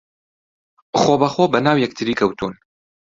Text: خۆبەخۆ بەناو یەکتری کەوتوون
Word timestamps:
خۆبەخۆ 0.99 1.45
بەناو 1.53 1.81
یەکتری 1.83 2.17
کەوتوون 2.19 2.53